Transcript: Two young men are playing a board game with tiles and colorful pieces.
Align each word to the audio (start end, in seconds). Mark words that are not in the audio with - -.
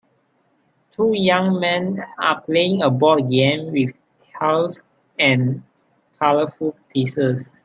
Two 0.93 1.11
young 1.13 1.59
men 1.59 2.03
are 2.17 2.41
playing 2.41 2.81
a 2.81 2.89
board 2.89 3.29
game 3.29 3.71
with 3.71 4.01
tiles 4.31 4.83
and 5.19 5.61
colorful 6.17 6.75
pieces. 6.91 7.55